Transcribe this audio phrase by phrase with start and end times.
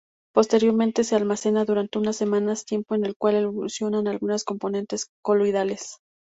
[0.33, 5.97] Posteriormente se almacena durante unas semanas, tiempo en el cual evolucionan algunos componentes coloidales.